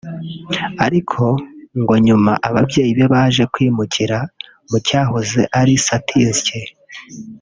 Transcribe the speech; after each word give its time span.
ariko 0.85 1.23
ngo 1.81 1.93
nyuma 2.05 2.31
ababyeyibe 2.47 3.03
baje 3.13 3.43
kwimukira 3.53 4.17
mucyahoze 4.69 5.41
ari 5.59 5.73
Satinsyi 5.85 6.59